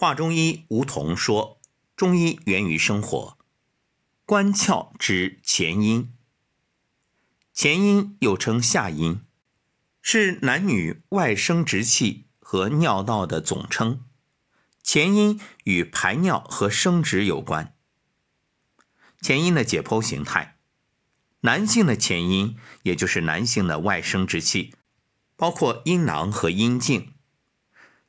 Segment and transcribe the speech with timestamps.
[0.00, 1.60] 华中医吴桐说
[1.94, 3.36] ：“中医源于生活，
[4.24, 6.14] 关窍之前阴。
[7.52, 9.20] 前阴又称下阴，
[10.00, 14.02] 是男女外生殖器和尿道的总称。
[14.82, 17.74] 前阴与排尿和生殖有关。
[19.20, 20.56] 前阴的解剖形态，
[21.40, 24.74] 男性的前阴，也就是男性的外生殖器，
[25.36, 27.12] 包括阴囊和阴茎，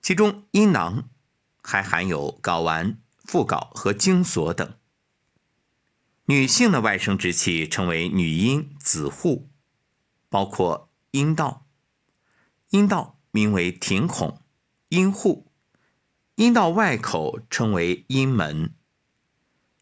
[0.00, 1.10] 其中阴囊。”
[1.62, 4.74] 还含有睾丸、附睾和精索等。
[6.26, 9.48] 女性的外生殖器称为女阴、子户，
[10.28, 11.66] 包括阴道。
[12.70, 14.40] 阴道名为庭孔、
[14.88, 15.50] 阴户。
[16.36, 18.74] 阴道外口称为阴门。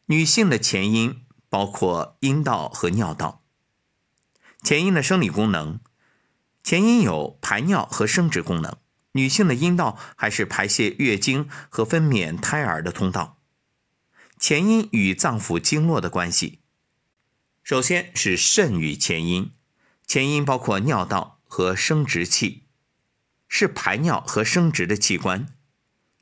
[0.07, 3.43] 女性的前阴包括阴道和尿道。
[4.63, 5.81] 前阴的生理功能，
[6.65, 8.77] 前阴有排尿和生殖功能。
[9.13, 13.39] 女性的阴道还是排泄月经和分娩胎儿的通道。
[14.39, 16.61] 前阴与脏腑经络的关系，
[17.63, 19.51] 首先是肾与前阴。
[20.07, 22.63] 前阴包括尿道和生殖器，
[23.49, 25.47] 是排尿和生殖的器官。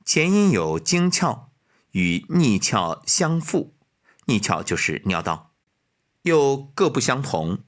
[0.04, 1.46] 前阴有经窍，
[1.92, 3.74] 与逆窍相附，
[4.24, 5.52] 逆窍就是尿道，
[6.22, 7.58] 又各不相同。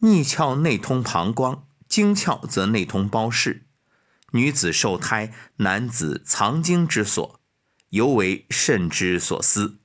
[0.00, 3.66] 逆窍内通膀胱，经窍则内通胞室。
[4.32, 7.40] 女子受胎，男子藏精之所，
[7.88, 9.78] 尤为肾之所司。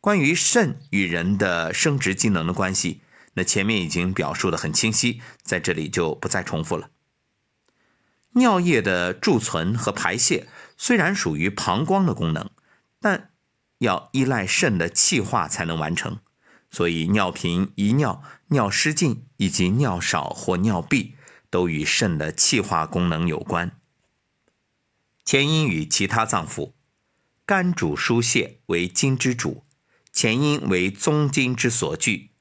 [0.00, 3.00] 关于肾与人的生殖机能的关系，
[3.34, 6.90] 那前面已经表述的很清晰，在这里就不再重复了。
[8.32, 12.50] 尿液的贮存和排泄虽然属于膀胱的功能，
[13.00, 13.30] 但
[13.78, 16.18] 要依赖肾的气化才能完成，
[16.70, 21.15] 所以尿频、遗尿、尿失禁以及尿少或尿闭。
[21.56, 23.80] 都与肾的气化功能有关。
[25.24, 26.74] 前阴与其他脏腑，
[27.46, 29.64] 肝主疏泄，为筋之主，
[30.12, 32.32] 前阴为宗筋之所聚。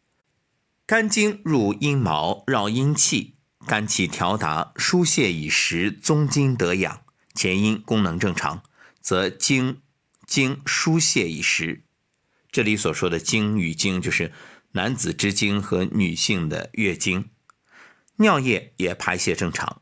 [0.86, 7.02] 肝经入阴毛，绕阴气，肝气调达，疏泄以时，宗筋得养。
[7.34, 8.64] 前阴功能正常，
[9.00, 9.80] 则经
[10.28, 11.86] 经疏泄以时。
[12.52, 14.34] 这里所说的经与经，就是
[14.74, 17.30] 男子之经和女性的月经。
[18.18, 19.82] 尿液也排泄正常，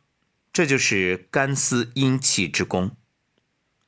[0.52, 2.96] 这就是肝司阴气之功。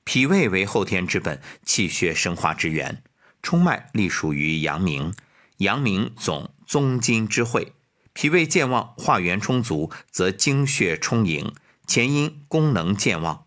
[0.03, 3.01] 脾胃为后天之本，气血生化之源。
[3.41, 5.13] 冲脉隶属于阳明，
[5.57, 7.73] 阳明总宗筋之会。
[8.13, 11.53] 脾胃健旺，化元充足，则精血充盈，
[11.87, 13.45] 前阴功能健旺。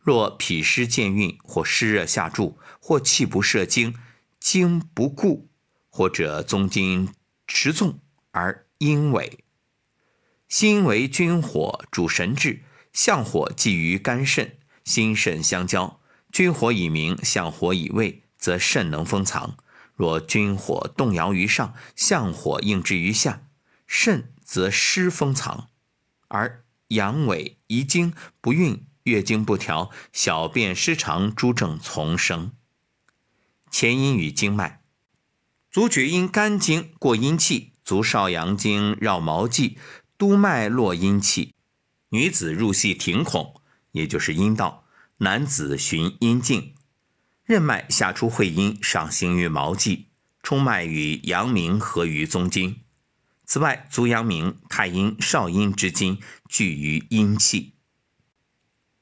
[0.00, 3.94] 若脾湿健运，或湿热下注，或气不摄精，
[4.40, 5.48] 精不固，
[5.90, 7.10] 或者宗筋
[7.46, 7.98] 持纵
[8.30, 9.30] 而阴痿。
[10.48, 12.62] 心为君火，主神志，
[12.94, 16.00] 相火寄于肝肾，心肾相交。
[16.32, 19.58] 君火以明，相火以卫，则肾能封藏。
[19.94, 23.42] 若君火动摇于上，相火应之于下，
[23.86, 25.68] 肾则失封藏，
[26.28, 32.52] 而阳痿、遗精、不孕、月经不调、小便失常诸症丛生。
[33.70, 34.80] 前阴与经脉，
[35.70, 39.76] 足厥阴肝经过阴气，足少阳经绕毛际。
[40.18, 41.54] 督脉络阴气，
[42.08, 43.62] 女子入系庭孔，
[43.92, 44.84] 也就是阴道；
[45.18, 46.74] 男子循阴茎。
[47.44, 50.08] 任脉下出会阴，上行于毛际。
[50.42, 52.80] 冲脉与阳明合于宗筋。
[53.44, 57.74] 此外，足阳明、太阴、少阴之筋聚于阴气。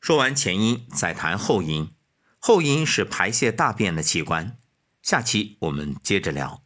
[0.01, 1.91] 说完前阴，再谈后阴。
[2.39, 4.59] 后阴是排泄大便的器官。
[5.03, 6.66] 下期我们接着聊。